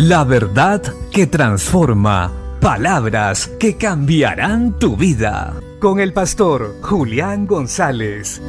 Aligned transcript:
La 0.00 0.22
verdad 0.22 0.80
que 1.10 1.26
transforma. 1.26 2.32
Palabras 2.60 3.48
que 3.58 3.76
cambiarán 3.76 4.78
tu 4.78 4.96
vida. 4.96 5.60
Con 5.80 5.98
el 5.98 6.12
pastor 6.12 6.76
Julián 6.82 7.48
González. 7.48 8.40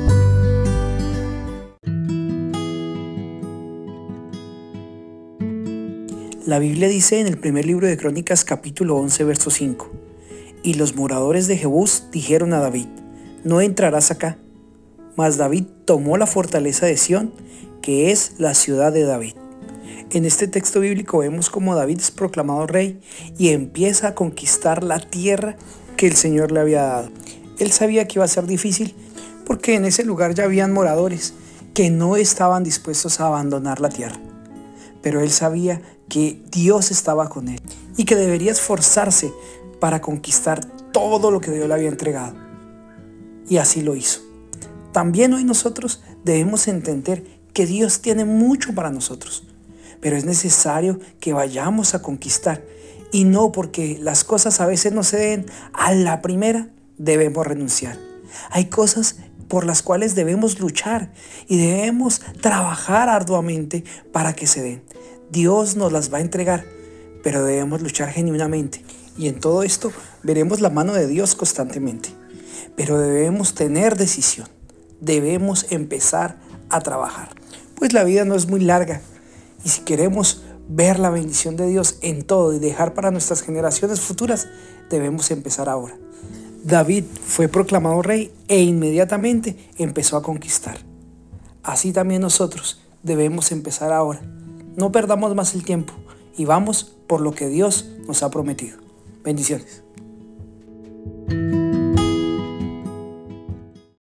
La 6.45 6.59
Biblia 6.59 6.87
dice 6.87 7.19
en 7.19 7.25
el 7.25 7.39
primer 7.39 7.65
libro 7.65 7.87
de 7.87 7.97
Crónicas 7.97 8.45
capítulo 8.45 8.97
11 8.97 9.23
verso 9.23 9.49
5. 9.49 9.89
Y 10.61 10.75
los 10.75 10.95
moradores 10.95 11.47
de 11.47 11.57
Jebús 11.57 12.11
dijeron 12.11 12.53
a 12.53 12.59
David, 12.59 12.89
no 13.43 13.59
entrarás 13.59 14.11
acá. 14.11 14.37
Mas 15.15 15.37
David 15.37 15.65
tomó 15.85 16.15
la 16.15 16.27
fortaleza 16.27 16.85
de 16.85 16.95
Sión, 16.95 17.33
que 17.81 18.11
es 18.11 18.33
la 18.37 18.53
ciudad 18.53 18.93
de 18.93 19.01
David. 19.01 19.33
En 20.11 20.25
este 20.25 20.47
texto 20.47 20.79
bíblico 20.79 21.19
vemos 21.19 21.51
cómo 21.51 21.75
David 21.75 21.99
es 21.99 22.09
proclamado 22.09 22.65
rey 22.65 22.99
y 23.37 23.49
empieza 23.49 24.07
a 24.07 24.15
conquistar 24.15 24.83
la 24.83 24.99
tierra 24.99 25.55
que 25.97 26.07
el 26.07 26.15
Señor 26.15 26.51
le 26.51 26.61
había 26.61 26.81
dado. 26.81 27.11
Él 27.59 27.71
sabía 27.71 28.07
que 28.07 28.17
iba 28.17 28.25
a 28.25 28.27
ser 28.27 28.47
difícil 28.47 28.95
porque 29.45 29.75
en 29.75 29.85
ese 29.85 30.03
lugar 30.03 30.33
ya 30.33 30.45
habían 30.45 30.73
moradores 30.73 31.35
que 31.75 31.91
no 31.91 32.15
estaban 32.15 32.63
dispuestos 32.63 33.19
a 33.19 33.27
abandonar 33.27 33.81
la 33.81 33.89
tierra. 33.89 34.19
Pero 35.03 35.21
él 35.21 35.29
sabía 35.29 35.79
que 36.09 36.41
Dios 36.49 36.89
estaba 36.89 37.29
con 37.29 37.47
él 37.47 37.61
y 37.95 38.05
que 38.05 38.15
debería 38.15 38.51
esforzarse 38.51 39.31
para 39.79 40.01
conquistar 40.01 40.65
todo 40.91 41.29
lo 41.29 41.39
que 41.39 41.51
Dios 41.51 41.67
le 41.67 41.73
había 41.75 41.89
entregado. 41.89 42.35
Y 43.47 43.57
así 43.57 43.83
lo 43.83 43.95
hizo. 43.95 44.21
También 44.91 45.33
hoy 45.33 45.43
nosotros 45.43 46.01
debemos 46.23 46.67
entender 46.67 47.23
que 47.53 47.67
Dios 47.67 48.01
tiene 48.01 48.25
mucho 48.25 48.73
para 48.73 48.89
nosotros 48.89 49.43
pero 50.01 50.17
es 50.17 50.25
necesario 50.25 50.99
que 51.19 51.33
vayamos 51.33 51.93
a 51.93 52.01
conquistar. 52.01 52.63
Y 53.11 53.23
no 53.23 53.51
porque 53.51 53.97
las 53.99 54.23
cosas 54.23 54.61
a 54.61 54.67
veces 54.67 54.93
no 54.93 55.03
se 55.03 55.17
den 55.17 55.45
a 55.73 55.93
la 55.93 56.21
primera, 56.21 56.69
debemos 56.97 57.45
renunciar. 57.45 57.97
Hay 58.51 58.65
cosas 58.65 59.17
por 59.47 59.65
las 59.65 59.81
cuales 59.81 60.13
debemos 60.13 60.59
luchar 60.59 61.11
y 61.47 61.57
debemos 61.57 62.21
trabajar 62.39 63.09
arduamente 63.09 63.83
para 64.11 64.33
que 64.33 64.45
se 64.45 64.61
den. 64.61 64.83
Dios 65.31 65.75
nos 65.75 65.91
las 65.91 66.13
va 66.13 66.19
a 66.19 66.21
entregar, 66.21 66.65
pero 67.23 67.43
debemos 67.43 67.81
luchar 67.81 68.09
genuinamente. 68.09 68.83
Y 69.17 69.27
en 69.27 69.39
todo 69.39 69.63
esto 69.63 69.91
veremos 70.23 70.61
la 70.61 70.69
mano 70.69 70.93
de 70.93 71.07
Dios 71.07 71.35
constantemente. 71.35 72.09
Pero 72.75 72.99
debemos 72.99 73.55
tener 73.55 73.97
decisión. 73.97 74.47
Debemos 75.01 75.65
empezar 75.71 76.37
a 76.69 76.79
trabajar. 76.81 77.29
Pues 77.75 77.93
la 77.93 78.03
vida 78.03 78.23
no 78.25 78.35
es 78.35 78.47
muy 78.47 78.59
larga 78.59 79.01
y 79.63 79.69
si 79.69 79.81
queremos 79.81 80.43
ver 80.67 80.99
la 80.99 81.09
bendición 81.09 81.55
de 81.55 81.67
Dios 81.67 81.97
en 82.01 82.23
todo 82.23 82.53
y 82.53 82.59
dejar 82.59 82.93
para 82.93 83.11
nuestras 83.11 83.41
generaciones 83.41 83.99
futuras, 83.99 84.47
debemos 84.89 85.31
empezar 85.31 85.67
ahora. 85.67 85.97
David 86.63 87.05
fue 87.25 87.47
proclamado 87.47 88.01
rey 88.01 88.33
e 88.47 88.61
inmediatamente 88.61 89.55
empezó 89.77 90.17
a 90.17 90.21
conquistar. 90.23 90.77
Así 91.63 91.91
también 91.91 92.21
nosotros 92.21 92.81
debemos 93.03 93.51
empezar 93.51 93.91
ahora. 93.91 94.21
No 94.75 94.91
perdamos 94.91 95.35
más 95.35 95.55
el 95.55 95.63
tiempo 95.63 95.93
y 96.37 96.45
vamos 96.45 96.95
por 97.07 97.21
lo 97.21 97.33
que 97.33 97.47
Dios 97.47 97.89
nos 98.07 98.23
ha 98.23 98.29
prometido. 98.29 98.77
Bendiciones. 99.23 99.83